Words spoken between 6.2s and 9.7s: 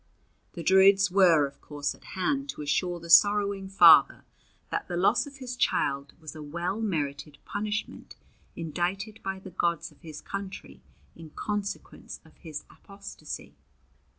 a well merited punishment indicted by the